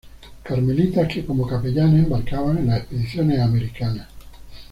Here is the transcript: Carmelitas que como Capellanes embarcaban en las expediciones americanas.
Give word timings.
Carmelitas 0.43 1.07
que 1.13 1.23
como 1.23 1.45
Capellanes 1.45 2.05
embarcaban 2.05 2.57
en 2.57 2.65
las 2.69 2.79
expediciones 2.79 3.39
americanas. 3.39 4.07